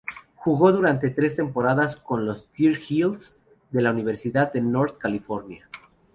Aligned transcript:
Jugó 0.33 0.71
durante 0.71 1.11
tres 1.11 1.35
temporadas 1.35 1.95
con 1.95 2.25
los 2.25 2.47
"Tar 2.47 2.75
Heels" 2.89 3.37
de 3.69 3.81
la 3.83 3.91
Universidad 3.91 4.51
de 4.51 4.59
North 4.61 4.97
Carolina. 4.97 5.69